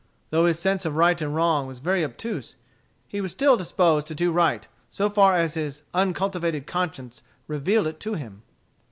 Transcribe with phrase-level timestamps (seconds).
[0.31, 2.55] Though his sense of right and wrong was very obtuse,
[3.07, 7.85] he was still disposed to do the right so far as his uncultivated conscience revealed
[7.85, 8.41] it to him.